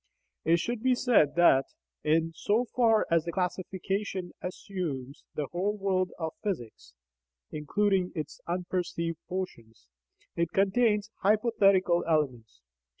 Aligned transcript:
It 0.45 0.57
should 0.57 0.81
be 0.81 0.95
said 0.95 1.35
that, 1.35 1.65
in 2.03 2.33
so 2.33 2.65
far 2.75 3.05
as 3.11 3.23
the 3.23 3.31
classification 3.31 4.31
assumes 4.41 5.23
the 5.35 5.45
whole 5.51 5.77
world 5.77 6.11
of 6.17 6.33
physics 6.41 6.95
(including 7.51 8.11
its 8.15 8.41
unperceived 8.47 9.19
portions), 9.29 9.85
it 10.35 10.49
contains 10.53 11.11
hypothetical 11.21 12.03
elements. 12.07 12.61